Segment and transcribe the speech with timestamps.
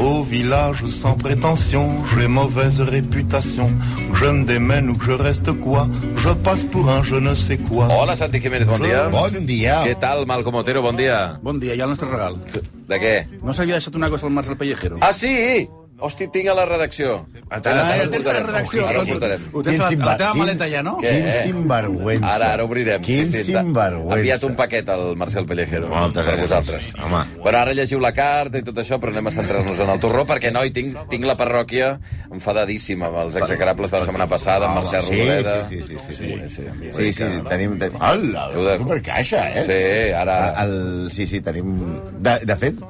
[0.00, 3.70] Au village sans prétention, j'ai mauvaise réputation.
[4.12, 7.34] Que je me démène ou que je reste quoi, je passe pour un je ne
[7.34, 7.86] sais quoi.
[7.90, 9.08] Hola, Santi Jiménez, bon dia.
[9.12, 9.82] Bon dia.
[9.84, 11.36] Què tal, Malcom Otero, bon dia.
[11.42, 12.40] Bon dia, ja el nostre regal.
[12.88, 13.14] De què?
[13.44, 14.96] No s'havia deixat una cosa al Marcel Pellejero?
[15.04, 15.68] Ah, sí!
[16.00, 17.26] Hosti, tinc a la redacció.
[17.50, 18.46] Ah, Ara, tens la portarem.
[18.46, 18.86] redacció.
[18.88, 19.42] Ara ho portarem.
[19.52, 20.96] Ho tens a la, a la teva maleta ja, no?
[21.02, 22.30] Quin sinvergüenza.
[22.34, 23.02] Ara, ara obrirem.
[23.04, 24.14] Quin Sí, sí, sinvergüenza.
[24.14, 25.88] Ha enviat un paquet al Marcel Pellejero.
[25.92, 26.40] Moltes per gràcies.
[26.48, 26.90] vosaltres.
[27.04, 27.22] Home.
[27.42, 30.24] Bueno, ara llegiu la carta i tot això, però anem a centrar-nos en el torró,
[30.26, 31.92] perquè, noi, tinc, tinc la parròquia
[32.32, 35.64] enfadadíssima amb els execrables de la setmana passada, amb Mercè Sí, Rodoreda.
[35.68, 36.48] sí, sí, sí, sí, sí.
[36.48, 37.76] sí, Sí, sí, tenim...
[38.00, 39.64] Hola, supercaixa, eh?
[39.66, 40.38] Sí, ara...
[40.64, 41.76] El, sí, sí, tenim...
[42.20, 42.80] De, de fet,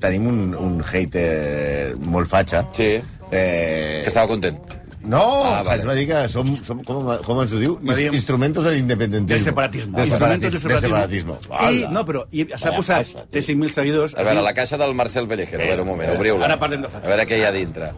[0.00, 2.66] tenim un, un hater molt fatxa.
[2.76, 2.98] Sí,
[3.32, 4.58] Eh, que estava content.
[5.06, 5.76] No, Ah, vale.
[5.78, 7.76] ens va dir que som, som com, com ens ho diu?
[7.80, 9.36] Dir- Instrumentos del independentismo.
[9.36, 9.96] Del separatismo.
[9.96, 10.68] Del Instrumentos separatismo.
[10.68, 11.38] del Del separatismo.
[11.40, 11.90] separatismo.
[11.90, 14.16] I, no, però i s'ha posat, caixa, té 5.000 seguidors.
[14.18, 16.44] A veure, la caixa del Marcel Pellejero, a veure, un moment, obriu-la.
[16.50, 17.06] Ara parlem de A fatxa.
[17.08, 17.92] veure què hi ha dintre.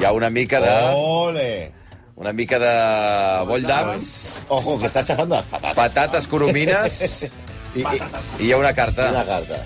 [0.00, 0.72] Hi ha una mica de...
[0.92, 1.72] Ole!
[2.16, 4.10] Una mica de boll d'ams,
[4.48, 5.74] Ojo, que està xafant de les patates.
[5.78, 6.98] patates coromines
[7.74, 8.02] I, i,
[8.42, 9.08] i hi ha una carta.
[9.10, 9.62] una carta.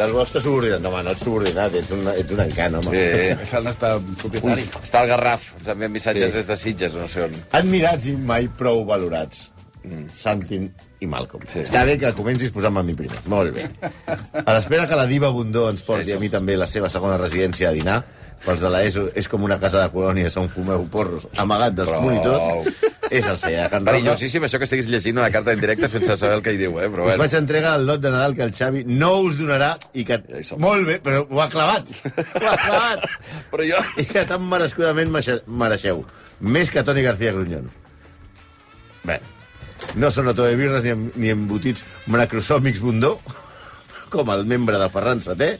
[0.00, 0.80] Del vostre subordinat.
[0.80, 2.90] No, home, no ets subordinat, ets un, ets un encant, home.
[2.94, 3.30] Sí.
[3.46, 4.64] És el nostre propietari.
[4.80, 6.36] Està el Garraf, ens envien missatges Sí.
[6.40, 7.34] des de Sitges, no sé on.
[7.60, 9.50] Admirats i mai prou valorats.
[9.82, 10.08] Mm.
[10.12, 10.66] Santin
[11.00, 11.44] i Malcolm.
[11.48, 11.58] Sí.
[11.58, 11.60] Sí.
[11.64, 13.16] Està bé que comencis posant-me a mi primer.
[13.32, 13.64] Molt bé.
[14.46, 17.70] A l'espera que la diva Bundó ens porti a mi també la seva segona residència
[17.70, 18.02] a dinar,
[18.44, 22.02] pels de l'ESO és com una casa de colònies on fumeu porros amagat dels Prou.
[22.06, 22.70] monitors,
[23.10, 23.92] és el celler de Can Roca.
[23.92, 26.78] Perillosíssim això que estiguis llegint una carta en directe sense saber el que hi diu,
[26.80, 26.88] eh?
[26.88, 27.24] Però Us bueno.
[27.24, 30.20] vaig entregar el lot de Nadal que el Xavi no us donarà i que...
[30.46, 30.56] Ja.
[30.62, 31.90] Molt bé, però ho ha clavat.
[32.40, 33.04] Ho ha clavat.
[33.52, 33.82] Però jo...
[34.00, 35.12] I que tan merescudament
[35.46, 36.04] mereixeu.
[36.40, 37.68] Més que Toni García Grunyón.
[39.04, 39.18] Bé,
[39.96, 43.16] no són autobirres ni, em- ni embotits macrosòmics bundó,
[44.10, 45.58] com el membre de Ferran Seté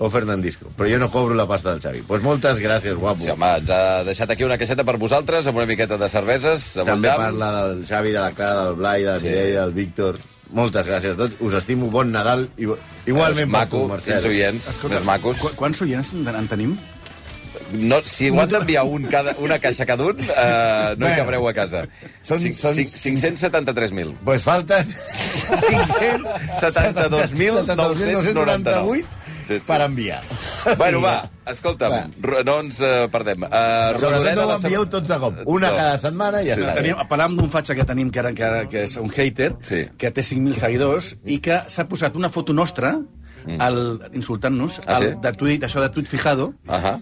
[0.00, 0.70] o Fernandisco.
[0.76, 1.98] Però jo no cobro la pasta del Xavi.
[2.00, 3.20] Doncs pues moltes gràcies, guapo.
[3.20, 6.70] Sí, home, ens ha deixat aquí una caixeta per vosaltres, amb una miqueta de cerveses,
[6.74, 7.20] de També Boldam.
[7.26, 9.24] parla del Xavi, de la Clara, del Blai, de la Sí.
[9.28, 10.18] Mireia, del Víctor.
[10.50, 11.36] Moltes gràcies a tots.
[11.38, 11.90] Us estimo.
[11.94, 12.48] Bon Nadal.
[12.58, 12.66] I,
[13.06, 14.24] igualment És maco, tu, Marcel.
[14.26, 15.38] oients, més macos.
[15.38, 16.72] Qu quants oients en, en tenim?
[17.72, 21.16] No, si ho han d'enviar un cada, una caixa cada un, eh, no hi Bueno.
[21.16, 21.84] cabreu a casa.
[22.26, 24.16] Són- són- cinc- 573.000.
[24.24, 24.86] Pues falten
[27.30, 29.04] 572.998
[29.50, 29.66] Sí, sí.
[29.66, 30.20] per enviar.
[30.78, 31.14] Bueno, Sí, va,
[31.50, 32.42] escolta'm, Va.
[32.46, 33.42] no ens eh, perdem.
[33.44, 35.40] Uh, Sobretot no ho envieu tots de cop.
[35.46, 35.76] Una No.
[35.76, 36.74] cada setmana i ja està.
[36.78, 39.86] Tenim, parlàvem d'un fatxa que tenim, que, ara, que, ara, que és un hater, Sí.
[39.98, 42.94] que té 5.000 seguidors, i que s'ha posat una foto nostra
[43.58, 43.80] al,
[44.12, 45.14] insultant-nos, Ah, al, sí?
[45.22, 47.00] de tuit, això de tuit fijado, Ahà.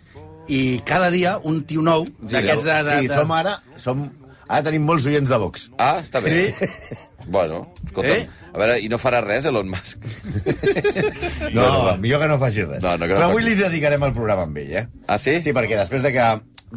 [0.49, 2.77] i cada dia un tio nou, d'aquests de...
[2.85, 3.15] de, Sí, de...
[3.15, 3.59] som ara...
[3.77, 4.07] Som,
[4.49, 5.69] ara tenim molts oients de Vox.
[5.79, 6.33] Ah, està bé.
[6.55, 6.97] Sí.
[7.29, 8.29] Bueno, escolta'm, Eh?
[8.55, 9.99] a veure, i no farà res, Elon Musk?
[11.53, 11.97] No, Bueno, va.
[11.97, 12.83] millor que no faci res.
[12.83, 13.31] No, no, que no Però faci.
[13.33, 14.87] avui li dedicarem el programa amb ell, eh?
[15.07, 15.39] Ah, sí?
[15.45, 16.29] Sí, perquè després de que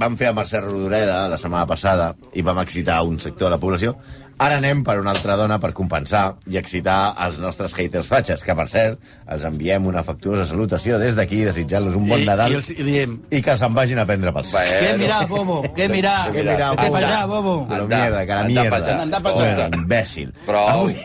[0.02, 3.60] vam fer a Mercè Rodoreda la setmana passada i vam excitar un sector de la
[3.60, 3.98] població,
[4.42, 8.56] ara anem per una altra dona per compensar i excitar els nostres haters fatxes, que,
[8.58, 12.58] per cert, els enviem una afectuosa salutació des d'aquí, desitjant-los un bon I, Nadal i,
[12.58, 14.66] els, i diem, i que se'n vagin a prendre pel sac.
[14.82, 15.60] què mirà, bobo?
[15.78, 16.16] Què mirà?
[16.34, 16.92] Què Vete bobo?
[16.96, 17.56] pa allà, bobo.
[17.70, 18.78] Però mierda, cara mierda.
[18.82, 18.98] allà.
[19.06, 19.70] Anda pa Bueno, allà.
[19.78, 20.34] imbècil.
[20.48, 20.68] Prou.
[20.74, 20.96] Avui,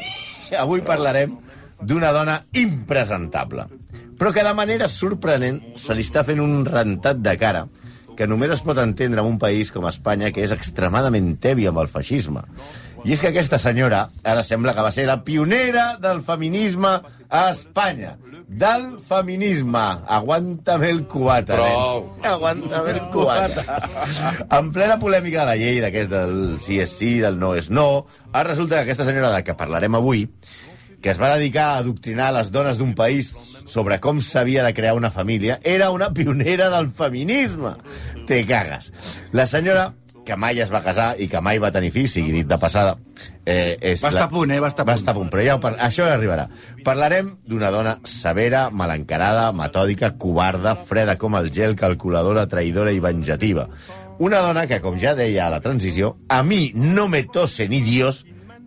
[0.59, 1.37] avui parlarem
[1.83, 3.67] d'una dona impresentable,
[4.17, 7.67] però que de manera sorprenent se li està fent un rentat de cara
[8.17, 11.83] que només es pot entendre en un país com Espanya, que és extremadament tebi amb
[11.83, 12.41] el feixisme.
[13.07, 16.97] I és que aquesta senyora ara sembla que va ser la pionera del feminisme
[17.31, 18.17] a Espanya.
[18.47, 19.83] Del feminisme.
[20.11, 22.01] Aguanta'm el cubata, Prou.
[22.03, 22.27] nen.
[22.33, 23.63] Aguanta'm el cubata.
[24.59, 28.07] en plena polèmica de la llei d'aquest del sí és sí, del no és no,
[28.33, 30.25] ara resulta que aquesta senyora de que parlarem avui,
[31.03, 33.31] que es va dedicar a adoctrinar les dones d'un país
[33.71, 37.77] sobre com s'havia de crear una família, era una pionera del feminisme.
[38.27, 38.91] Te cagues.
[39.31, 39.93] La senyora
[40.27, 42.97] que mai es va casar i que mai va tenir fills, sigui dit de passada...
[43.47, 44.59] Eh, és Va estar a punt, eh?
[44.61, 45.01] Va estar a va punt.
[45.01, 45.77] estar a punt, però ja par...
[45.87, 46.49] això ja arribarà.
[46.85, 53.69] Parlarem d'una dona severa, malencarada, metòdica, covarda, freda com el gel, calculadora, traïdora i venjativa.
[54.19, 57.83] Una dona que, com ja deia a la transició, a mi no me tose ni
[57.85, 58.25] Dios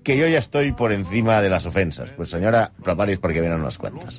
[0.10, 2.12] que yo ya estoy por encima de las ofensas.
[2.18, 4.16] Pues senyora, preparis perquè venen unes quantes.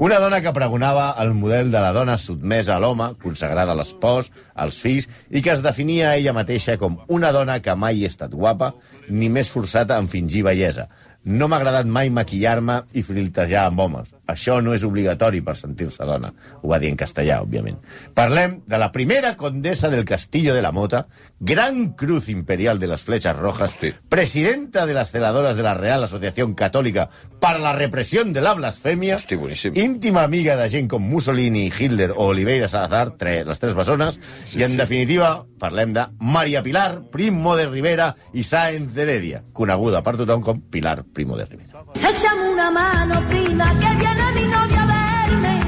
[0.00, 4.30] Una dona que pregonava el model de la dona sotmesa a l'home, consagrada a l'espòs,
[4.56, 8.12] als fills, i que es definia a ella mateixa com una dona que mai ha
[8.14, 8.72] estat guapa
[9.10, 10.88] ni més forçada en fingir bellesa.
[11.28, 14.13] No m'ha agradat mai maquillar-me i flirtejar amb homes.
[14.26, 16.32] Això no és obligatori per sentir-se dona.
[16.62, 17.78] Ho va dir en castellà, òbviament.
[18.14, 21.06] Parlem de la primera condesa del Castillo de la Mota,
[21.40, 23.92] gran cruz imperial de les flechas rojas, Hosti.
[24.08, 27.08] presidenta de las celadoras de la Real Asociación Católica
[27.40, 29.72] para la represión de la blasfemia, Hosti, boníssim.
[29.76, 34.18] íntima amiga de gent com Mussolini, Hitler o Oliveira Salazar, tres, les tres bessones,
[34.54, 40.02] i en definitiva parlem de Maria Pilar Primo de Rivera i Sáenz de Heredia, coneguda
[40.02, 41.73] per tothom com Pilar Primo de Rivera.
[41.94, 45.60] Échame una mano, prima, que viene mi novia a verme.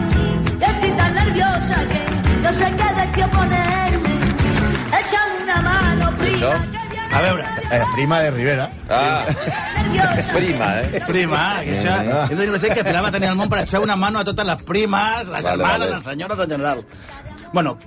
[0.60, 4.14] Estoy tan nerviosa que no sé qué decir oponerme.
[5.00, 8.68] Échame una mano, prima, que viene A veure, Eh, prima de Rivera.
[8.90, 9.22] Ah,
[10.34, 11.02] prima, eh?
[11.06, 11.78] prima, que.
[12.30, 14.46] Hem de dir que Pilar va tenir el món per echar una mano a totes
[14.46, 15.90] les primes, les Vale, germanes, vale.
[15.90, 16.84] les senyores en general.
[17.52, 17.78] Bueno,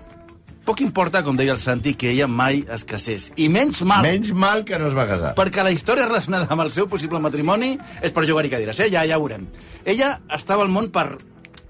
[0.69, 3.31] poc importa, com deia el Santi, que ella mai es casés.
[3.42, 5.33] I menys mal, Menys mal que no es va casar.
[5.38, 7.71] perquè la història relacionada amb el seu possible matrimoni
[8.06, 8.89] és per jugar i cadires, eh?
[8.94, 9.48] Ja, ja ho veurem.
[9.86, 11.18] Ella estava al món per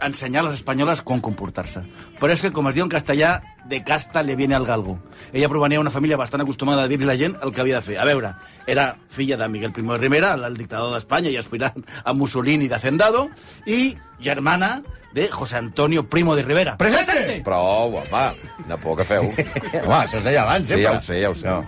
[0.03, 1.81] ensenyar a les espanyoles com comportar-se.
[2.19, 4.97] Però és que, com es diu en castellà, de casta le viene al galgo.
[5.31, 7.97] Ella provenia d'una família bastant acostumada a dir-li la gent el que havia de fer.
[7.99, 8.33] A veure,
[8.67, 12.75] era filla de Miguel I de Rivera, el dictador d'Espanya i aspirant a Mussolini de
[12.75, 13.29] Hacendado,
[13.65, 14.81] i germana
[15.13, 16.77] de José Antonio Primo de Rivera.
[16.77, 17.41] Presente!
[17.43, 18.31] Prou, home,
[18.67, 19.23] de por que feu.
[19.85, 20.83] Home, això es deia abans, Sí, sempre.
[20.83, 21.47] ja ho sé, ja ho sé.
[21.47, 21.65] No.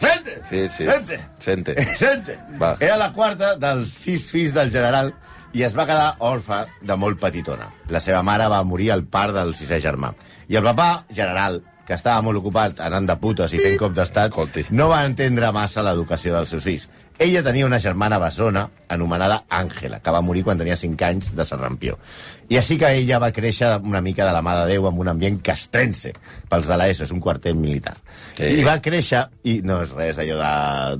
[0.00, 0.40] Sente!
[0.48, 0.88] Sí, sí.
[0.88, 1.20] Sente!
[1.38, 1.96] Sente.
[1.96, 2.38] Sente!
[2.60, 2.74] Va.
[2.80, 5.14] Era la quarta dels sis fills del general
[5.56, 7.70] i es va quedar orfa de molt petitona.
[7.88, 10.12] La seva mare va morir al part del sisè germà.
[10.48, 14.34] I el papà, general, que estava molt ocupat anant de putes i fent cop d'estat,
[14.74, 16.88] no va entendre massa l'educació dels seus fills.
[17.18, 21.46] Ella tenia una germana bessona anomenada Àngela, que va morir quan tenia 5 anys de
[21.48, 21.96] serrampió.
[22.48, 25.10] I així que ella va créixer una mica de la mà de Déu en un
[25.10, 26.12] ambient castrense.
[26.50, 27.96] Pels de l'ESO, és un quartet militar.
[28.36, 28.50] Sí.
[28.60, 30.52] I va créixer, i no és res d'allò de,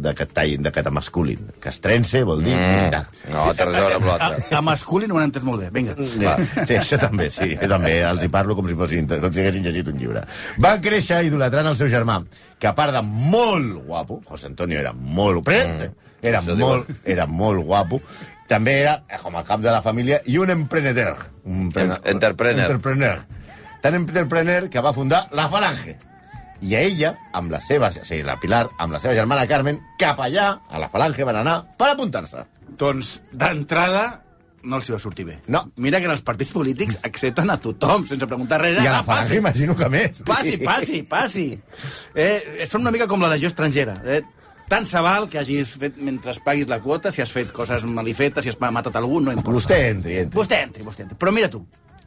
[0.03, 1.53] de, catall, de catamasculin.
[1.63, 2.73] Castrense vol dir mm.
[2.73, 3.05] militar.
[3.31, 4.49] No, té res a veure amb l'altre.
[4.59, 5.71] a masculí no ho han entès molt bé.
[5.77, 5.95] Vinga.
[6.25, 7.53] Va, sí, això també, sí.
[7.61, 10.25] Jo també els hi parlo com si, fossin, com si haguessin llegit un llibre.
[10.63, 12.21] Va créixer idolatrant el seu germà,
[12.59, 15.45] que a part de molt guapo, José Antonio era molt...
[15.47, 15.93] Presente!
[16.27, 18.01] Era Això molt, era molt guapo.
[18.47, 21.17] També era, eh, com a cap de la família, i un emprenedor.
[21.45, 22.61] Un En- entrepreneur.
[22.71, 23.25] Entrepreneur.
[23.83, 25.97] Tan entrepreneur que va fundar la Falange.
[26.63, 29.81] I a ella, amb la seva, o sigui, la Pilar, amb la seva germana Carmen,
[29.99, 32.47] cap allà, a la Falange, van anar per apuntar-se.
[32.79, 34.23] Doncs, d'entrada,
[34.63, 35.37] no els hi va sortir bé.
[35.49, 35.61] No.
[35.77, 38.81] Mira que en els partits polítics accepten a tothom, sense preguntar res.
[38.83, 40.23] I a la Ah, Falange imagino que més.
[40.25, 41.61] passi, passi, passi.
[42.15, 44.01] Eh, són una mica com la legió estrangera.
[44.05, 44.23] Eh?
[44.69, 48.43] Tant se val que hagis fet mentre paguis la quota, si has fet coses malifetes,
[48.43, 49.55] si has matat algú, no importa.
[49.61, 50.37] Vostè entri, entri.
[50.41, 51.17] Vostè entri, vostè entri.
[51.21, 51.61] Però mira tu,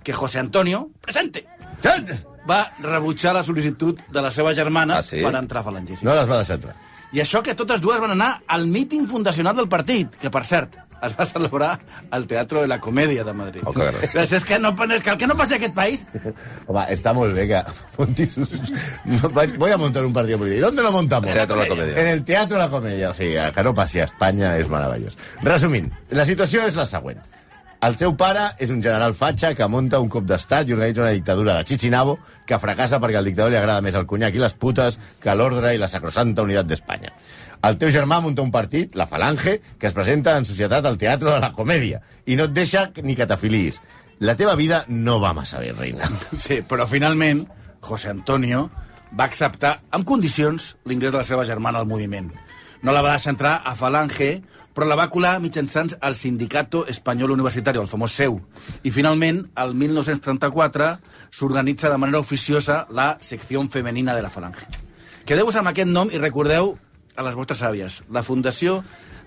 [0.04, 1.46] que José Antonio, presente,
[1.80, 2.12] Sent!
[2.50, 5.22] va rebutjar la sol·licitud de la seva germana Ah, sí?
[5.24, 5.96] per entrar a Falange.
[6.00, 6.06] Sí.
[6.06, 6.76] No les va deixar entrar.
[7.14, 10.76] I això que totes dues van anar al míting fundacional del partit, que, per cert,
[11.04, 11.80] es va celebrar
[12.12, 13.64] al Teatro de la Comèdia de Madrid.
[13.66, 13.88] Oh, que
[14.22, 16.06] és que, no, és que el que no passi a aquest país...
[16.68, 17.64] Home, está muy bien que
[17.98, 20.60] montis no, voy a montar un partido político.
[20.60, 21.32] ¿Y dónde lo montamos?
[21.32, 22.00] Teatro de la Comedia.
[22.00, 23.10] En el Teatro de la Comedia.
[23.10, 25.18] O sigui, que no passi a Espanya és meravellós.
[25.44, 27.20] Resumint, la situació és la següent.
[27.80, 31.14] El seu pare és un general fatxa que munta un cop d'estat i organitza una
[31.16, 34.56] dictadura de Chichinabo que fracassa perquè al dictador li agrada més el conyac i les
[34.60, 37.14] putes que l'ordre i la sacrosanta unitat d'Espanya.
[37.60, 41.34] El teu germà munta un partit, la Falange, que es presenta en societat al Teatro
[41.34, 43.82] de la Comèdia i no et deixa ni que t'afiliïs.
[44.24, 46.08] La teva vida no va massa bé, reina.
[46.46, 47.44] Sí, però finalment,
[47.84, 48.70] José Antonio
[49.12, 52.32] va acceptar, amb condicions, l'ingrés de la seva germana al moviment.
[52.82, 54.32] No la va deixar entrar a Falange,
[54.72, 58.40] però la va colar mitjançant el Sindicato Espanyol Universitari, el famós seu.
[58.88, 60.94] I finalment, el 1934,
[61.36, 64.70] s'organitza de manera oficiosa la secció femenina de la Falange.
[65.28, 66.78] Quedeu-vos amb aquest nom i recordeu
[67.20, 68.02] a les vostres àvies.
[68.16, 68.80] La fundació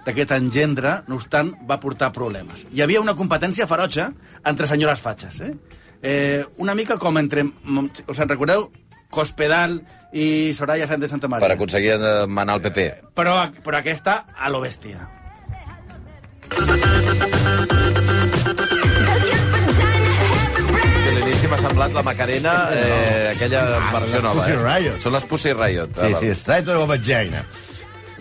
[0.06, 2.64] d'aquest engendre, no obstant, va portar problemes.
[2.72, 4.08] Hi havia una competència ferotge
[4.48, 5.52] entre senyores fatxes, eh?
[6.02, 7.44] eh una mica com entre...
[8.08, 8.70] Us en recordeu?
[9.12, 9.82] Cospedal
[10.16, 11.44] i Soraya Sánchez de Santa Maria.
[11.44, 12.86] Per aconseguir eh, manar el PP.
[13.14, 15.04] Però, però aquesta a lo bèstia.
[21.02, 24.48] A l'inici m'ha semblat la Macarena, eh, aquella versió les nova.
[24.80, 24.96] Eh?
[25.04, 25.92] Són les Pussy Riot.
[26.00, 27.44] Sí, sí, Straito de vagina.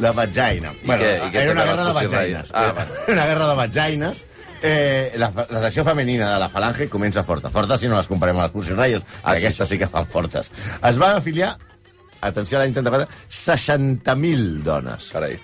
[0.01, 0.74] La vagina.
[0.84, 1.12] I què?
[1.27, 2.51] I què era una té guerra de vagines.
[2.51, 2.53] Riot?
[2.58, 4.24] Ah, una guerra de vagines.
[4.62, 7.50] Eh, la, la secció femenina de la Falange comença forta.
[7.53, 9.88] Forta si no les comparem amb les Pussy Riot, Ah, ah, sí, aquestes sí que
[9.89, 10.51] fan fortes.
[10.86, 11.55] Es van afiliar,
[12.22, 15.10] atenció a l'any 34, 60.000 dones.
[15.13, 15.39] Carai.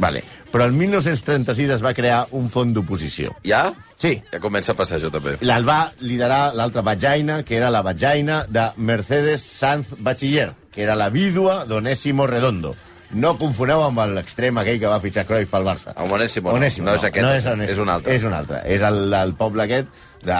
[0.00, 0.22] Vale.
[0.52, 3.34] Però el 1936 es va crear un font d'oposició.
[3.44, 3.66] Ja?
[3.96, 5.36] Sí, Ja comença a passar això, també.
[5.40, 10.96] el va liderar l'altra vagina, que era la vagina de Mercedes Sanz Bachiller, que era
[10.96, 12.74] la vídua d'Onésimo Redondo.
[13.12, 15.92] No confoneu amb l'extrem aquell que va fitxar Cruyff pel Barça.
[16.00, 16.56] El Onésimo no.
[16.56, 18.14] Onésimo, No és aquest, no és, Onésimo, és un altre.
[18.14, 18.62] És un altre.
[18.72, 19.88] És el, el poble aquest
[20.22, 20.38] de,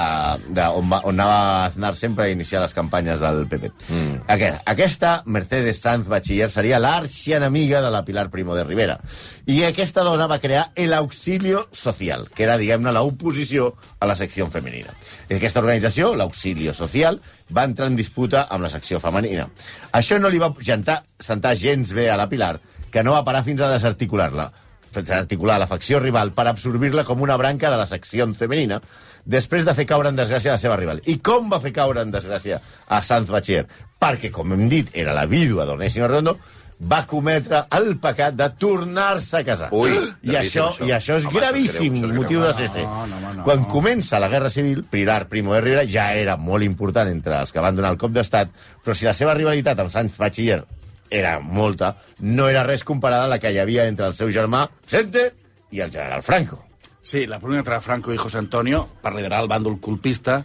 [0.54, 3.70] de, on, va, on anava Aznar sempre a iniciar les campanyes del PP.
[3.88, 4.22] Mm.
[4.34, 8.98] Aquest, aquesta, Mercedes Sanz Bachiller, seria l'arxienemiga de la Pilar Primo de Rivera.
[9.46, 14.48] I aquesta dona va crear el Auxilio Social, que era, diguem-ne, l'oposició a la secció
[14.50, 14.94] femenina.
[15.28, 17.20] I aquesta organització, l'Auxilio Social,
[17.52, 19.48] va entrar en disputa amb la secció femenina.
[19.92, 22.58] Això no li va gentar, sentar gens bé a la Pilar,
[22.92, 24.50] que no va parar fins a desarticular-la
[24.94, 28.80] desarticular la facció rival per absorbir-la com una branca de la secció femenina,
[29.24, 31.00] després de fer caure en desgràcia la seva rival.
[31.06, 33.66] I com va fer caure en desgràcia a Sanz Bachier?
[34.02, 36.36] Perquè, com hem dit, era la vídua d'Onésimo Redondo,
[36.82, 39.68] va cometre el pecat de tornar-se a casar.
[39.70, 39.92] Ui,
[40.26, 40.86] I això, això.
[40.88, 42.48] I això és Home, gravíssim, greu, això és motiu greu.
[42.48, 42.82] de CC.
[42.82, 43.44] No, no, no.
[43.46, 47.54] Quan comença la Guerra Civil, Pilar Primo de Rivera ja era molt important entre els
[47.54, 48.50] que van donar el cop d'estat,
[48.82, 50.64] però si la seva rivalitat amb Sanz Bachiller
[51.12, 54.64] era molta, no era res comparada a la que hi havia entre el seu germà,
[54.86, 55.28] Vicente,
[55.70, 56.64] i el general Franco.
[57.02, 60.44] Sí, la pugna entre Franco i José Antonio, per liderar el bàndol colpista,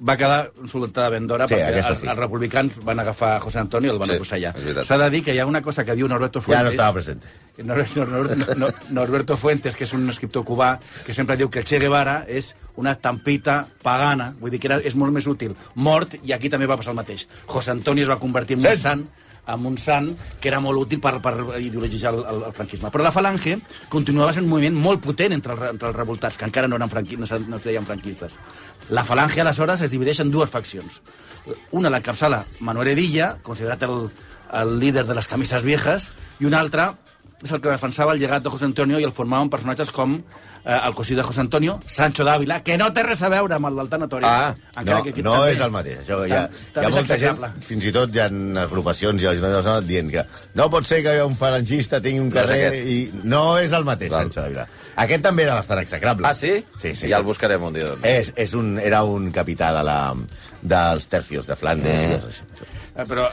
[0.00, 2.06] va quedar soltada ben d'hora Sí, perquè els, sí.
[2.08, 4.86] els republicans van agafar José Antonio i el van Sí, veritat.
[4.88, 6.64] S'ha de dir que hi ha una cosa que diu Norberto Ja Fuentes...
[6.64, 7.26] no estava present.
[7.60, 10.70] Nor Nor Nor Nor Norberto Fuentes, que és un escriptor cubà,
[11.04, 14.78] que sempre diu que el Che Guevara és una estampita pagana, vull dir que era,
[14.80, 17.26] és molt més útil mort, i aquí també va passar el mateix.
[17.46, 18.80] José Antonio es va convertir en un Sí.
[18.80, 19.04] sant,
[19.46, 22.90] en un sant que era molt útil per, per ideologitzar el, el, el franquisme.
[22.90, 23.56] Però la Falange
[23.88, 26.90] continuava sent un moviment molt potent entre re- entre els revoltats, que encara no, eren
[26.92, 28.36] franqui, no, no es deien franquistes.
[28.90, 31.00] La Falange, aleshores, es divideix en dues faccions.
[31.72, 34.10] Una la capçala Manuel Edilla, considerat el,
[34.60, 36.92] el líder de les camises viejas, i una altra
[37.40, 40.18] és el que defensava el llegat de José Antonio i el formaven personatges com
[40.64, 43.66] eh, el cosí de José Antonio, Sancho d'Àvila, que no té res a veure amb
[43.70, 44.24] el del Tanatori.
[44.28, 45.98] Ah, No, no és el mateix.
[46.04, 48.28] Això hi ha, hi també ha molta gent, fins i tot hi ha
[48.62, 50.24] agrupacions i la Junta Nacional dient que
[50.54, 52.86] no pot ser que un falangista tingui un No carrer aquest.
[52.88, 54.24] i no és el mateix, Val.
[54.28, 54.66] Sancho Dávila.
[54.96, 56.26] Aquest també era bastant execrable.
[56.26, 56.64] Ah, sí?
[56.80, 57.08] Sí, sí.
[57.08, 58.04] Ja el buscarem un dia, doncs.
[58.04, 60.14] És, és un, era un capità de la,
[60.62, 62.02] dels tercios de Flandes.
[62.02, 62.10] Mm.
[62.10, 62.68] I coses així.
[62.96, 63.30] Eh, Però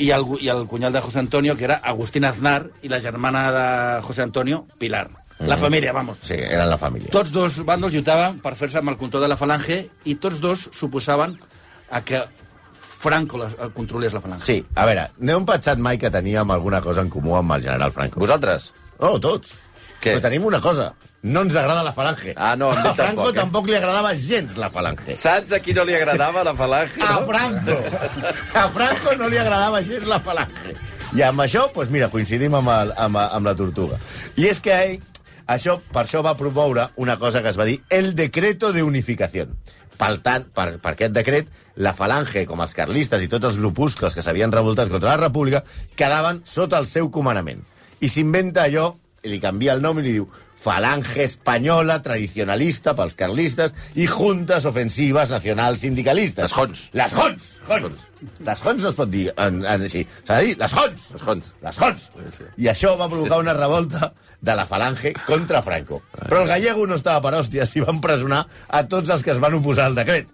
[0.00, 3.50] i el, i el cunyal de José Antonio, que era Agustín Aznar, i la germana
[3.52, 5.08] de José Antonio, Pilar.
[5.46, 6.18] La família, vamos.
[6.22, 7.08] Sí, eren la família.
[7.12, 10.66] Tots dos bàndols lluitaven per fer-se amb el control de la falange i tots dos
[10.76, 11.38] suposaven
[11.90, 12.20] a que
[13.00, 14.44] Franco la, el controlés la falange.
[14.44, 17.64] Sí, a veure, no hem pensat mai que teníem alguna cosa en comú amb el
[17.64, 18.20] general Franco.
[18.20, 18.68] Vosaltres?
[19.00, 19.56] No, tots.
[20.00, 20.14] Què?
[20.16, 20.90] Però tenim una cosa.
[21.22, 22.32] No ens agrada la falange.
[22.36, 23.38] Ah, no, a a Franco tampoc, eh?
[23.40, 25.16] tampoc li agradava gens la falange.
[25.16, 27.00] Saps a qui no li agradava la falange?
[27.04, 27.26] A no?
[27.28, 27.76] Franco.
[28.56, 30.76] A Franco no li agradava gens la falange.
[31.16, 33.98] I amb això, doncs mira, coincidim amb, el, amb, amb la tortuga.
[34.38, 34.96] I és que ell,
[35.50, 39.48] això, per això va promoure una cosa que es va dir el decreto de unificació.
[40.00, 44.16] Per tant, per, per aquest decret, la falange, com els carlistes i tots els grupuscles
[44.16, 45.60] que s'havien revoltat contra la república,
[45.96, 47.60] quedaven sota el seu comandament.
[48.00, 53.16] I s'inventa allò, i li canvia el nom i li diu Falange Espanyola Tradicionalista pels
[53.16, 56.50] carlistes i Juntes Ofensives Nacionals Sindicalistes.
[56.50, 56.82] Les Jons.
[56.92, 57.46] Les Jons.
[57.68, 58.02] Jons.
[58.44, 60.02] Les Jons no es pot dir en, en, així.
[60.26, 61.06] S'ha de dir les Jons.
[61.14, 61.54] Les Jons.
[61.64, 62.10] Les Jons.
[62.60, 66.02] I això va provocar una revolta de la falange contra Franco.
[66.18, 69.40] Però el gallego no estava per hòsties i van presonar a tots els que es
[69.40, 70.28] van oposar al decret.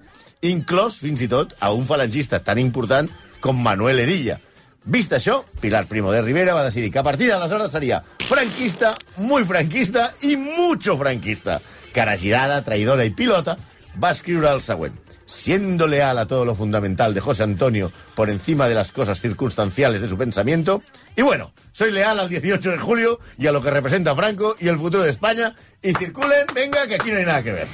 [0.47, 3.09] Inclòs, fins i tot, a un falangista tan important
[3.41, 4.41] com Manuel Edilla.
[4.87, 9.43] Vist això, Pilar Primo de Rivera va decidir que a partir d'aleshores seria franquista, muy
[9.45, 11.59] franquista i mucho franquista.
[11.93, 13.57] Cara girada, traidora i pilota,
[13.99, 14.95] va escriure el següent.
[15.27, 20.01] Siendo leal a todo lo fundamental de José Antonio por encima de las cosas circunstanciales
[20.01, 20.81] de su pensamiento.
[21.17, 24.69] Y bueno, soy leal al 18 de julio y a lo que representa Franco y
[24.69, 25.53] el futuro de España.
[25.83, 27.67] Y circulen, venga, que aquí no hay nada que ver.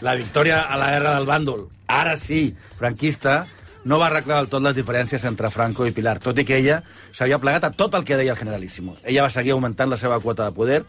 [0.00, 3.46] La victòria a la guerra del bàndol, ara sí, franquista,
[3.84, 6.82] no va arreglar del tot les diferències entre Franco i Pilar, tot i que ella
[7.16, 8.94] s'havia plegat a tot el que deia el generalíssimo.
[9.04, 10.82] Ella va seguir augmentant la seva quota de poder.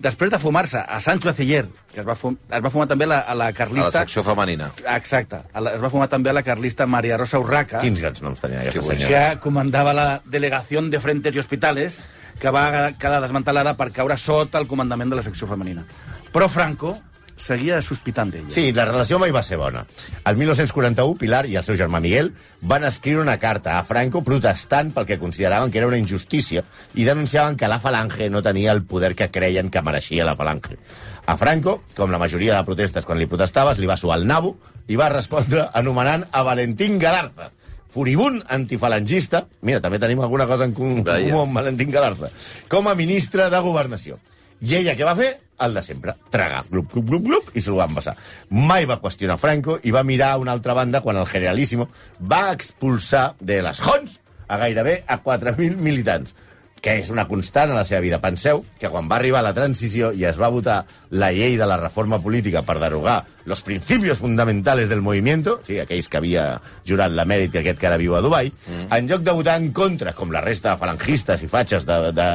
[0.00, 3.08] Després de fumar-se a Sancho Aceller, que es va, fum es va fumar també a
[3.12, 4.00] la, a la A la carlista...
[4.00, 4.70] secció femenina.
[4.96, 5.42] Exacte.
[5.60, 8.60] La, es va fumar també a la carlista Maria Rosa Urraca, Quins grans noms tenia
[8.62, 9.30] aquesta Que senyora.
[9.34, 12.00] que comandava la delegació de Frentes i Hospitales,
[12.40, 15.84] que va quedar desmantelada per caure sota el comandament de la secció femenina.
[16.32, 16.96] Però Franco
[17.38, 18.50] seguia sospitant d'ella.
[18.52, 19.84] Sí, la relació mai va ser bona.
[20.28, 24.92] El 1941, Pilar i el seu germà Miguel van escriure una carta a Franco protestant
[24.94, 26.64] pel que consideraven que era una injustícia
[26.94, 30.78] i denunciaven que la falange no tenia el poder que creien que mereixia la falange.
[31.26, 34.56] A Franco, com la majoria de protestes quan li protestaves, li va suar el nabo
[34.88, 37.50] i va respondre anomenant a Valentín Galarza,
[37.92, 41.04] furibund antifalangista, mira, també tenim alguna cosa en comú
[41.42, 42.30] amb Valentín Galarza,
[42.68, 44.18] com a ministre de Governació.
[44.60, 45.32] I ella què va fer?
[45.62, 46.14] El de sempre.
[46.30, 46.64] Tragar.
[46.70, 48.14] Glup, glup, glup, glup, i se'l van passar.
[48.54, 51.88] Mai va qüestionar Franco i va mirar a una altra banda quan el generalíssimo
[52.22, 56.34] va expulsar de les Jons a gairebé a 4.000 militants.
[56.80, 58.20] Que és una constant a la seva vida.
[58.22, 61.78] Penseu que quan va arribar la transició i es va votar la llei de la
[61.80, 66.44] reforma política per derogar los principios fundamentales del movimiento, sí, aquells que havia
[66.86, 68.90] jurat la mèrit i aquest que ara viu a Dubai, mm.
[68.94, 72.28] en lloc de votar en contra, com la resta de falangistes i fatxes de, de,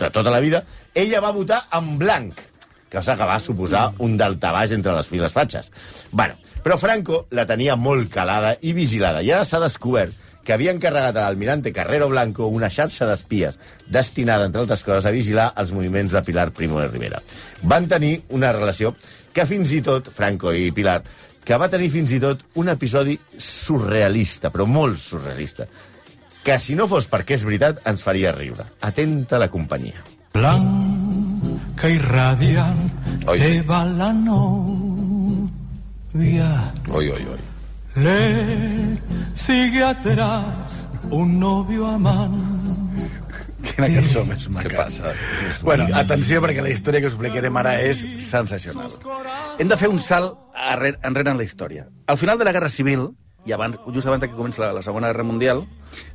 [0.00, 2.40] de tota la vida, ella va votar en blanc,
[2.90, 5.70] cosa que va suposar un daltabaix entre les files fatxes.
[6.12, 10.72] Bueno, però Franco la tenia molt calada i vigilada, i ara s'ha descobert que havia
[10.74, 13.58] encarregat a l'almirante Carrero Blanco una xarxa d'espies
[13.88, 17.22] destinada, entre altres coses, a vigilar els moviments de Pilar Primo de Rivera.
[17.62, 18.94] Van tenir una relació
[19.34, 21.02] que fins i tot, Franco i Pilar,
[21.44, 25.66] que va tenir fins i tot un episodi surrealista, però molt surrealista,
[26.44, 28.64] que si no fos perquè és veritat ens faria riure.
[28.84, 30.04] Atenta la companyia.
[30.34, 33.62] Blanca y radiante Oye.
[33.62, 35.52] va la novia.
[36.90, 37.43] Oi, oi, oi.
[37.96, 38.98] Le
[39.34, 43.04] sigue atrás un novio amante.
[43.64, 44.68] Quina cançó més maca.
[44.68, 45.12] Què passa?
[45.62, 48.92] Bueno, atenció, perquè la història que us explicarem ara és sensacional.
[49.58, 51.86] Hem de fer un salt arrere, enrere en la història.
[52.06, 53.08] Al final de la Guerra Civil,
[53.46, 55.64] i abans, just abans que comença la, la Segona Guerra Mundial,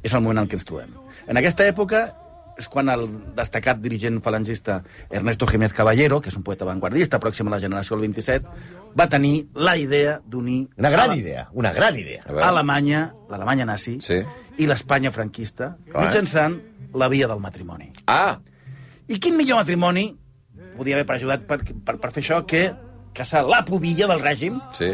[0.04, 0.94] és el moment en què ens trobem.
[1.28, 2.10] En aquesta època
[2.60, 3.06] és quan el
[3.38, 7.96] destacat dirigent falangista Ernesto Jiménez Caballero, que és un poeta vanguardista, pròxim a la generació
[7.96, 8.46] del 27,
[9.00, 12.24] va tenir la idea d'unir Una gran la- idea, una gran idea.
[12.44, 14.20] Alemanya, l'Alemanya nazi, Sí.
[14.58, 16.06] i l'Espanya franquista, Ah.
[16.06, 16.60] mitjançant
[16.94, 17.92] la via del matrimoni.
[18.08, 18.40] Ah,
[19.08, 20.16] I quin millor matrimoni
[20.78, 22.74] podia haver per ajudat per, per, per fer això que
[23.14, 24.92] casar la pubilla del règim, sí.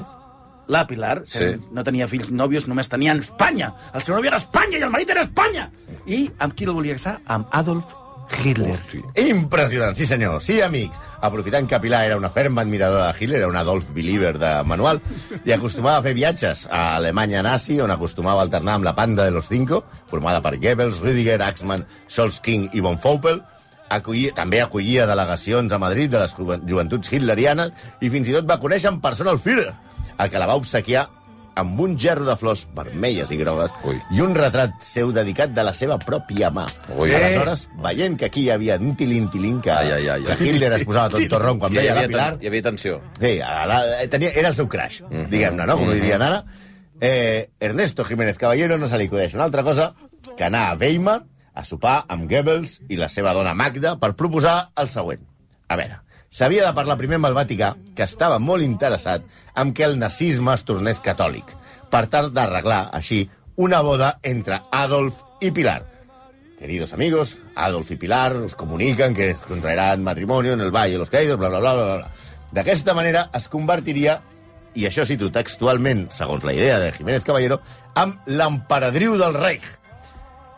[0.67, 1.39] la Pilar, Sí.
[1.71, 3.73] no tenia fills nòvios, només tenia en Espanya.
[3.93, 5.69] El seu nòvio era Espanya i el marit era Espanya.
[6.05, 7.19] I amb qui el volia casar?
[7.25, 7.95] Amb Adolf
[8.43, 8.73] Hitler.
[8.73, 9.01] Hosti.
[9.29, 10.41] Impressionant, sí senyor.
[10.41, 10.97] Sí, amics.
[11.21, 15.01] Aprofitant que Pilar era una ferma admiradora de Hitler, era un Adolf Believer de manual,
[15.45, 19.25] i acostumava a fer viatges a Alemanya nazi, on acostumava a alternar amb la panda
[19.25, 23.41] de los cinco, formada per Goebbels, Rüdiger, Axmann, Scholz King i von Faupel,
[23.89, 28.61] acollia, també acollia delegacions a Madrid de les joventuts hitlerianes i fins i tot va
[28.61, 29.71] conèixer en persona el Führer,
[30.17, 31.07] el que la va obsequiar
[31.55, 33.95] amb un gerro de flors vermelles i grogues Ui.
[34.15, 36.65] i un retrat seu dedicat de la seva pròpia mà.
[36.97, 37.13] Ui.
[37.15, 40.85] Aleshores, veient que aquí hi havia un tilín-tilín que, Ai, ai, ai, que Hitler es
[40.87, 42.31] posava tot torrón quan veia la Pilar...
[42.41, 42.99] hi havia tensió.
[43.19, 43.81] Sí, a la,
[44.11, 45.79] tenia, era el seu crash, diguem-ne, no?
[45.79, 46.43] Com ho dirien ara.
[47.01, 49.93] Eh, Ernesto Jiménez Caballero no se li acudeix una altra cosa
[50.35, 51.21] que anar a Weimar
[51.55, 55.23] a sopar amb Goebbels i la seva dona Magda per proposar el següent.
[55.67, 56.01] A veure,
[56.35, 59.23] s'havia de parlar primer amb el Vaticà, que estava molt interessat
[59.55, 61.53] en que el nazisme es tornés catòlic,
[61.91, 63.23] per tal d'arreglar, així,
[63.55, 65.85] una boda entre Adolf i Pilar.
[66.59, 71.09] Queridos amigos, Adolf y Pilar os comunican que contraerán matrimonio en el Valle de los
[71.09, 72.11] Caídos, bla, bla, bla, bla, bla.
[72.51, 74.19] D'aquesta manera es convertiria,
[74.75, 77.61] i això cito textualment, segons la idea de Jiménez Caballero,
[77.95, 79.67] amb l'emperadriu del Reich.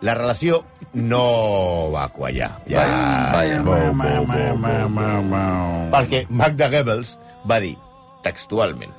[0.05, 0.61] La relació
[0.93, 2.51] no va quallar.
[2.69, 2.83] Ja,
[3.33, 3.61] Vaja, vaja.
[3.65, 4.11] Bo, bo,
[4.93, 5.41] bo, bo.
[5.95, 7.15] Perquè Magda Goebbels
[7.49, 7.73] va dir,
[8.25, 8.93] textualment,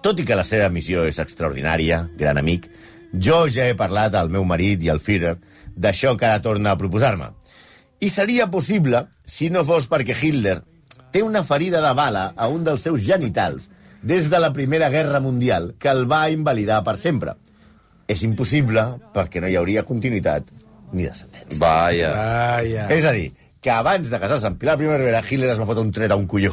[0.00, 2.70] tot i que la seva missió és extraordinària, gran amic,
[3.12, 5.34] jo ja he parlat al meu marit i al Führer
[5.76, 7.32] d'això que ara torna a proposar-me.
[8.00, 10.62] I seria possible si no fos perquè Hitler
[11.12, 13.68] té una ferida de bala a un dels seus genitals
[14.00, 17.34] des de la Primera Guerra Mundial que el va invalidar per sempre.
[18.10, 18.82] És impossible
[19.14, 20.48] perquè no hi hauria continuïtat
[20.92, 21.60] ni descendència.
[21.62, 22.10] Vaja.
[22.16, 22.88] Vaja.
[22.90, 23.28] És a dir,
[23.60, 26.10] que abans de casar-se amb Pilar Primo de Rivera, Hitler es va fotre un tret
[26.10, 26.50] a un colló.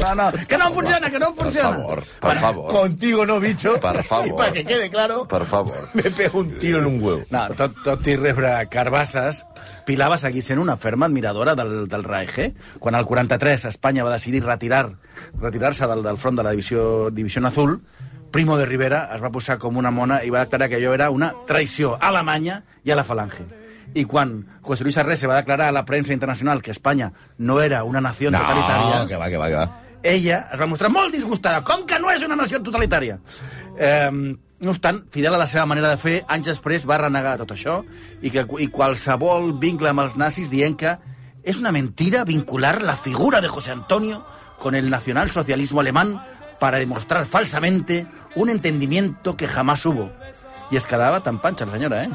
[0.00, 1.70] No, no, que no funciona, que no Per funciona.
[1.70, 2.72] favor, per favor.
[2.72, 3.78] Contigo no, bicho.
[3.80, 4.26] Per favor.
[4.28, 5.88] Y para que quede claro, Per favor.
[5.94, 7.22] me pego un tiro en un huevo.
[7.30, 9.44] No, tot, tot i rebre carbasses,
[9.86, 12.36] Pilar va seguir sent una ferma admiradora del, del Reich.
[12.38, 12.54] Eh?
[12.78, 14.90] Quan el 43 Espanya va decidir retirar
[15.40, 17.80] retirar-se del, del front de la divisió, divisió Azul,
[18.30, 21.10] Primo de Rivera es va posar com una mona i va declarar que allò era
[21.10, 23.46] una traïció a Alemanya i a la Falange.
[23.94, 27.82] I quan José Luis Arrese va declarar a la premsa internacional que Espanya no era
[27.84, 29.00] una nació totalitària...
[29.02, 29.80] No, que va, que va, que va.
[30.02, 31.64] ella es va mostrar molt disgustada.
[31.66, 33.18] Com que no és una nació totalitària?
[33.76, 34.10] Eh,
[34.60, 37.80] no obstant, fidel a la seva manera de fer, anys després va renegar tot això
[38.20, 40.98] i, que, i qualsevol vincle amb els nazis dient que
[41.42, 44.24] és una mentira vincular la figura de José Antonio
[44.60, 46.20] con el nacionalsocialismo alemán
[46.60, 50.10] para demostrar falsamente un entendimiento que jamás hubo.
[50.70, 52.10] I es quedava tan panxa la senyora, eh?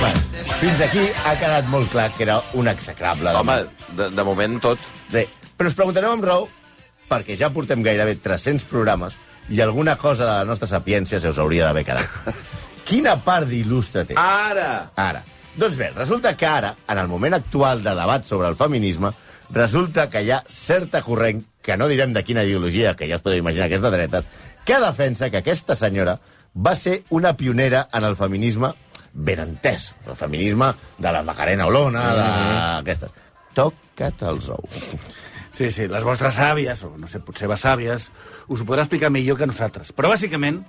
[0.00, 0.20] Bueno,
[0.60, 3.30] fins aquí ha quedat molt clar que era un execrable.
[3.30, 3.58] de Home,
[3.96, 4.80] de, de moment tot...
[5.12, 6.48] Bé, però us preguntareu amb raó,
[7.10, 9.18] perquè ja portem gairebé 300 programes
[9.52, 12.36] i alguna cosa de la nostra sapiència se us hauria d'haver quedat.
[12.88, 14.16] Quina part d'il·lustre té?
[14.16, 14.92] Ara!
[14.96, 15.22] Ara.
[15.56, 19.12] Doncs bé, resulta que ara, en el moment actual de debat sobre el feminisme,
[19.50, 23.24] resulta que hi ha certa corrent que no direm de quina ideologia, que ja us
[23.24, 24.26] podeu imaginar que és de dretes,
[24.66, 26.18] que defensa que aquesta senyora
[26.54, 28.72] va ser una pionera en el feminisme
[29.12, 29.94] ben entès.
[30.06, 33.14] El feminisme de la Macarena Olona, d'aquestes.
[33.56, 34.82] Toca't els ous.
[35.56, 38.10] Sí, sí, les vostres sàvies, o no sé, potser les sàvies,
[38.52, 39.94] us ho podrà explicar millor que nosaltres.
[39.96, 40.60] Però, bàsicament,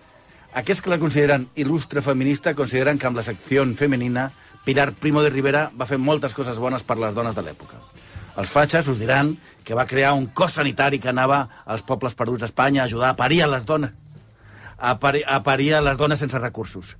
[0.55, 4.29] aquests que la consideren il·lustre feminista consideren que amb la secció femenina
[4.63, 7.81] Pilar Primo de Rivera va fer moltes coses bones per les dones de l'època.
[8.37, 12.43] Els fatxes us diran que va crear un cos sanitari que anava als pobles perduts
[12.45, 13.91] d'Espanya a ajudar a parir a les dones.
[14.77, 16.97] A parir, a parir a les dones sense recursos,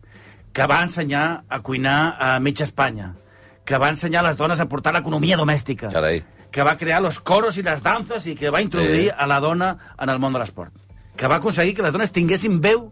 [0.51, 3.13] que va ensenyar a cuinar a mitja Espanya,
[3.63, 6.23] que va ensenyar a les dones a portar l'economia domèstica, Carai.
[6.49, 9.15] que va crear los coros i les danses i que va introduir Sí.
[9.15, 10.73] a la dona en el món de l'esport,
[11.15, 12.91] que va aconseguir que les dones tinguessin veu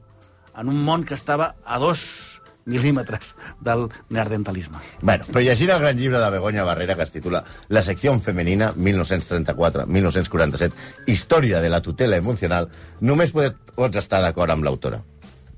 [0.55, 2.35] en un món que estava a dos
[2.65, 4.78] mil·límetres del neandertalisme.
[5.01, 8.73] Bueno, però llegint el gran llibre de Begoña Barrera que es titula La secció femenina
[8.73, 10.71] 1934-1947,
[11.08, 12.69] Història de la tutela emocional,
[13.01, 15.01] només pots, pots estar d'acord amb l'autora.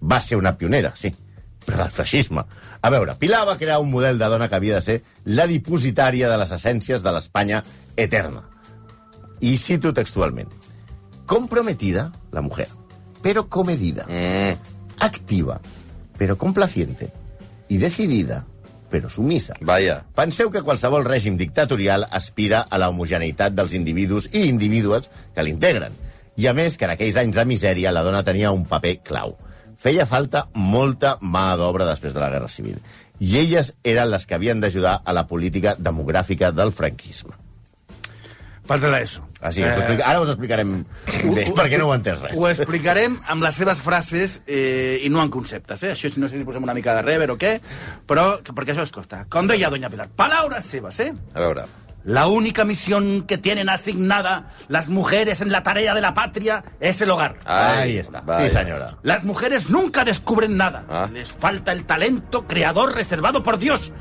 [0.02, 1.16] Va ser una pionera, sí,
[1.66, 2.44] però del feixisme.
[2.82, 6.30] A veure, Pilar va crear un model de dona que havia de ser la dipositària
[6.30, 7.64] de les essències de l'Espanya
[7.96, 8.44] eterna.
[9.40, 10.50] I cito textualment.
[11.28, 12.68] Comprometida, la mujer,
[13.22, 14.06] pero comedida.
[14.08, 15.60] Mm, Activa,
[16.18, 17.12] pero complaciente.
[17.70, 18.46] Y decidida,
[18.90, 19.56] però sumisa.
[19.62, 20.06] vaja.
[20.16, 25.94] Penseu que qualsevol règim dictatorial aspira a la homogeneïtat dels individus i individues que l'integren.
[26.38, 29.36] I a més, que en aquells anys de misèria la dona tenia un paper clau.
[29.78, 32.80] Feia falta molta mà d'obra després de la Guerra Civil.
[33.20, 37.34] I elles eren les que havien d'ajudar a la política demogràfica del franquisme.
[38.68, 38.92] Pas de
[39.40, 40.06] Ah, sí, us ho explica...
[40.10, 42.36] Ara us explicarem bé, perquè no ho entès res.
[42.38, 45.94] Ho explicarem amb les seves frases eh, i no en conceptes, eh?
[45.94, 47.58] Això no sé si posem una mica de rever o què,
[48.10, 49.26] però que, perquè això es costa.
[49.30, 51.12] Com deia doña Pilar, palabras seves, eh?
[51.36, 51.68] A veure.
[52.08, 57.02] La única misión que tienen asignada las mujeres en la tarea de la patria es
[57.02, 57.36] el hogar.
[57.44, 58.24] Ahí està.
[58.40, 58.96] Sí, senyora.
[59.04, 60.86] Las mujeres nunca descubren nada.
[60.88, 61.10] Ah.
[61.12, 63.92] Les falta el talento creador reservado por Dios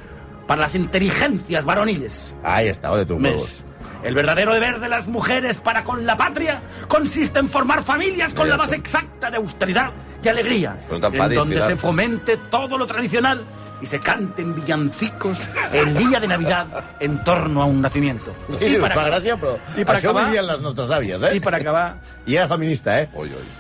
[0.47, 2.33] para las inteligencias varoniles.
[2.45, 3.33] Ahí està, ole tu, Mes.
[3.33, 3.65] huevos.
[4.03, 8.49] El verdadero deber de las mujeres para con la patria consiste en formar familias con
[8.49, 13.45] la base exacta de austeridad y alegría, en donde se fomente todo lo tradicional
[13.81, 15.39] y se canten villancicos
[15.73, 16.67] el día de Navidad
[16.99, 18.35] en torno a un nacimiento.
[18.59, 21.37] Sí, sí, us fa gràcia, però i per això acabar- nostres àvies, eh?
[21.37, 23.09] Y para acabar, I era feminista, eh?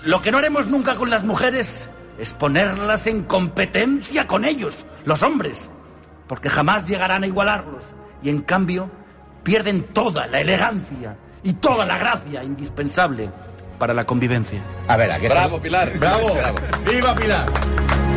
[0.05, 5.22] Lo que no haremos nunca con las mujeres es ponerlas en competencia con ellos, los
[5.22, 5.70] hombres,
[6.27, 7.85] porque jamás llegarán a igualarlos
[8.22, 8.90] y en cambio
[9.46, 13.30] pierden toda la elegancia y toda la gracia indispensable
[13.78, 14.61] para la convivencia.
[14.88, 15.35] A veure, aquesta...
[15.38, 15.98] Bravo, Pilar.
[16.00, 16.35] Bravo!
[16.35, 16.59] Bravo.
[16.85, 17.46] Viva Pilar!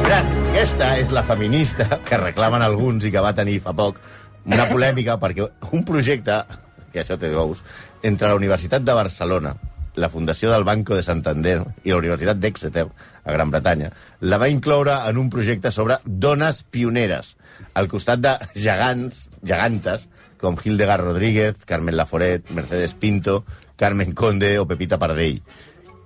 [0.07, 0.47] Gràcies.
[0.49, 4.01] Aquesta és la feminista que reclamen alguns i que va tenir fa poc
[4.49, 6.41] una polèmica perquè un projecte,
[6.89, 7.61] que això té gous,
[8.01, 9.53] entre la Universitat de Barcelona,
[10.01, 12.87] la Fundació del Banco de Santander i la Universitat d'Exeter,
[13.21, 13.91] a Gran Bretanya,
[14.25, 17.35] la va incloure en un projecte sobre dones pioneres,
[17.77, 20.09] al costat de gegants, gegantes,
[20.39, 23.43] com Hildegard Rodríguez, Carmen Laforet, Mercedes Pinto,
[23.75, 25.41] Carmen Conde o Pepita Pardell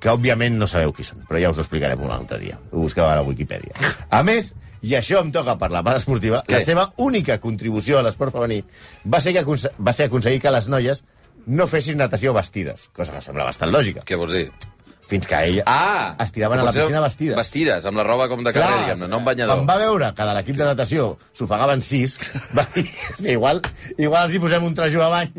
[0.03, 2.57] que òbviament no sabeu qui són, però ja us ho explicarem un altre dia.
[2.73, 3.71] Ho busqueu a la Wikipedia.
[4.11, 4.49] A més,
[4.83, 6.57] i això em toca per la part esportiva, Què?
[6.57, 8.59] la seva única contribució a l'esport femení
[9.07, 9.45] va ser, que
[9.79, 11.05] va ser aconseguir que les noies
[11.47, 14.03] no fessin natació vestides, cosa que sembla bastant lògica.
[14.03, 14.49] Què vols dir?
[15.07, 16.15] Fins que ella Ah!
[16.23, 17.35] es tiraven a la piscina vestides.
[17.37, 19.57] Vestides, amb la roba com de carrer, diguem-ne, no amb banyador.
[19.59, 22.15] Quan va veure que de l'equip de natació s'ofegaven sis,
[22.57, 23.61] va dir, "Hosti, igual,
[23.97, 25.33] igual els hi posem un trajo a bany.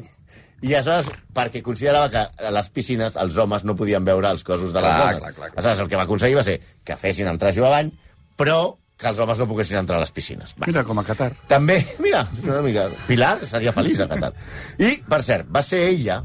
[0.65, 4.73] I aleshores, perquè considerava que a les piscines els homes no podien veure els cossos
[4.73, 5.19] de les Clar, dones.
[5.21, 5.59] clar, clar, clar.
[5.59, 7.91] Aleshores, el que va aconseguir va ser que fessin amb trajo a bany,
[8.37, 10.55] però que els homes no poguessin entrar a les piscines.
[10.57, 10.67] Va.
[10.71, 11.33] Mira, com a Qatar.
[11.51, 12.87] També, mira, una mica...
[13.09, 14.33] Pilar seria feliç a Qatar.
[14.79, 16.23] I, per cert, va ser ella,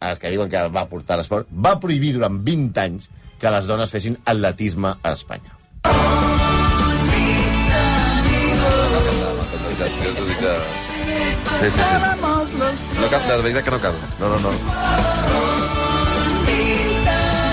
[0.00, 3.10] els que diuen que va portar l'esport, va prohibir durant 20 anys
[3.40, 5.56] que les dones fessin atletisme a Espanya.
[10.00, 10.54] Jo t'ho dic de...
[11.60, 12.98] Sí, sí, sí.
[13.00, 13.96] No cap, de veritat que no cal.
[14.20, 14.52] No, no, no.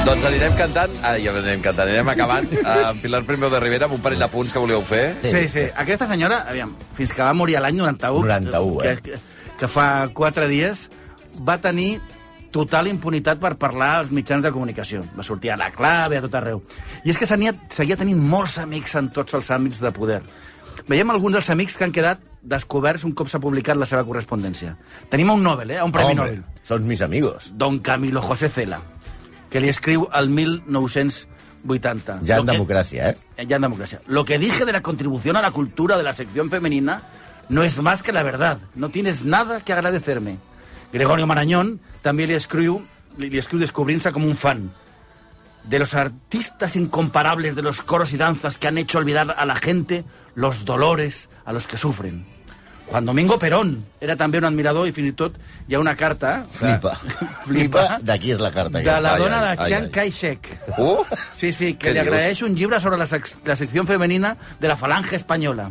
[0.08, 3.98] Doncs anirem cantant, ah, ja anirem cantant, anirem acabant amb Pilar Primeu de Rivera amb
[3.98, 5.18] un parell de punts que volíeu fer.
[5.24, 5.34] Sí.
[5.34, 5.66] Sí, sí.
[5.84, 8.24] Aquesta senyora, aviam, fins que va morir l'any 91...
[8.24, 9.02] 91, que, eh?
[9.04, 10.88] que, que fa quatre dies,
[11.44, 11.98] va tenir
[12.52, 15.04] total impunitat per parlar als mitjans de comunicació.
[15.18, 16.62] Va sortir a la clave, a tot arreu.
[17.04, 20.22] I és que seguia, seguia tenint molts amics en tots els àmbits de poder.
[20.88, 24.78] Veiem alguns dels amics que han quedat descoberts un cop s'ha publicat la seva correspondència.
[25.10, 25.82] Tenim un Nobel, eh?
[25.84, 26.44] Un Premi Hombre, Nobel.
[26.64, 27.52] Són mis amigos.
[27.58, 28.80] Don Camilo José Cela,
[29.52, 32.22] que li escriu al 1980.
[32.24, 33.46] Ja Lo en que- democràcia, eh?
[33.48, 34.02] ya en democracia.
[34.08, 37.02] Lo que dije de la contribución a la cultura de la sección femenina
[37.50, 38.60] no es más que la verdad.
[38.76, 40.38] No tienes nada que agradecerme.
[40.94, 42.80] Gregorio Marañón també li escriu
[43.20, 44.70] li, li escriu descobrint-se com un fan
[45.68, 49.56] de los artistas incomparables de los coros y danzas que han hecho olvidar a la
[49.56, 52.26] gente los dolores a los que sufren.
[52.88, 55.36] Juan Domingo Perón era també un admirador i fins i tot
[55.68, 56.46] hi ha una carta...
[56.60, 56.94] Flipa.
[57.44, 57.84] Flipa.
[58.00, 58.80] D'aquí és la carta.
[58.80, 59.92] de la dona de Chiang ai.
[59.98, 60.48] Kai-shek.
[60.78, 61.04] Uh!
[61.36, 64.80] Sí, sí, que li agraeix un llibre sobre la, sec la secció femenina de la
[64.80, 65.68] falange espanyola.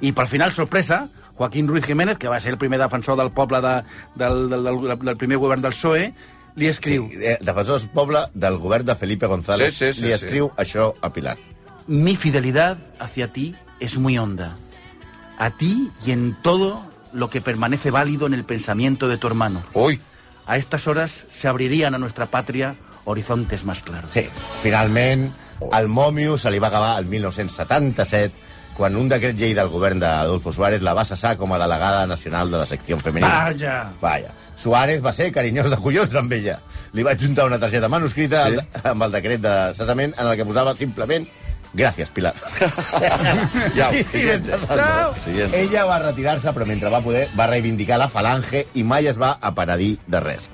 [0.00, 1.04] I per final, sorpresa,
[1.36, 3.82] Joaquín Ruiz Jiménez, que va ser el primer defensor del poble de,
[4.14, 6.14] del, del, del, del primer govern del PSOE,
[6.56, 10.08] li escriu Sí, eh, defensors poble del govern de Felipe González Sí, sí, sí, li
[10.08, 10.14] sí.
[10.14, 11.36] escriu això a Pilar.
[11.88, 14.54] Mi fidelidad hacia ti es muy honda.
[15.38, 19.64] A ti y en todo lo que permanece válido en el pensamiento de tu hermano.
[19.74, 20.00] Ui!
[20.46, 24.12] A estas horas se abrirían a nuestra patria horizontes más claros.
[24.12, 24.26] Sí,
[24.62, 25.32] finalment,
[25.72, 28.32] el mòmio se li va acabar el 1977
[28.76, 32.50] quan un decret llei del govern d'Adolfo Suárez la va cessar com a delegada nacional
[32.50, 33.50] de la secció femenina.
[33.52, 33.90] Vaja!
[34.00, 34.32] Vaja.
[34.56, 36.58] Suárez va ser carinyós de collons amb ella.
[36.94, 38.58] Li vaig juntar una targeta manuscrita Sí?
[38.60, 38.80] sí?
[38.90, 41.26] amb el decret de cessament en el que posava simplement
[41.74, 42.34] Gràcies, Pilar.
[43.74, 44.52] Ja, Sí, siguiente.
[44.72, 45.14] Ciao.
[45.24, 45.60] Siguiente.
[45.60, 49.32] Ella va retirar-se, però mentre va poder, va reivindicar la falange i mai es va
[49.40, 50.46] apenedir de res.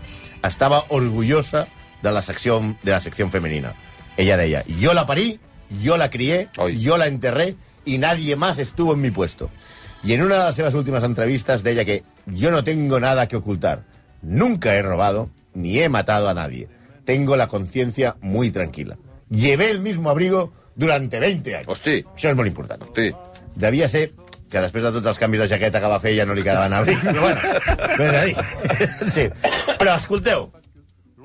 [0.42, 1.66] Estava orgullosa
[2.00, 3.74] de la secció, de la secció femenina.
[4.16, 5.38] Ella deia, yo la parí,
[5.83, 6.78] yo la crié, Oi.
[6.80, 9.50] yo la enterré y nadie más estuvo en mi puesto.
[10.02, 13.82] Y en una de las últimas entrevistas deia que yo no tengo nada que ocultar.
[14.22, 16.68] Nunca he robado ni he matado a nadie.
[17.04, 18.96] Tengo la conciencia muy tranquila.
[19.28, 21.68] Llevé el mismo abrigo durante 20 años.
[21.68, 22.04] Hosti.
[22.16, 22.82] Això és molt important.
[22.96, 23.10] Sí.
[23.56, 24.10] Devia ser
[24.50, 26.74] que després de tots els canvis de jaqueta que va fer ja no li quedaven
[26.74, 27.04] abrics.
[27.04, 27.40] Però bueno,
[27.98, 29.10] no és a dir.
[29.14, 29.26] Sí.
[29.78, 30.48] Però escolteu,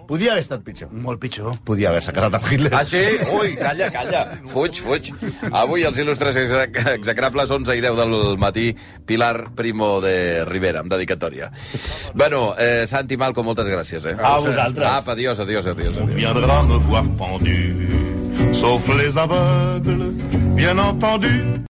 [0.08, 0.92] podia haver estat pitjor.
[0.92, 1.56] Molt pitjor.
[1.66, 2.72] Podia haver-se casat amb Hitler.
[2.76, 3.02] Ah, sí?
[3.38, 4.24] Ui, calla, calla.
[4.52, 5.12] Fuig, fuig.
[5.52, 10.92] Avui els il·lustres exec- execrables, 11 i 10 del matí, Pilar Primo de Rivera, amb
[10.92, 11.52] dedicatòria.
[12.14, 14.16] Bueno, eh, Santi Malco, moltes gràcies, eh?
[14.22, 14.88] A vosaltres.
[14.88, 15.96] Apa, adiós, adiós, adiós.
[15.98, 16.16] Adiós.
[16.16, 20.14] viendra me voir pendu, sauf les aveugles,
[20.56, 21.56] bien entendu.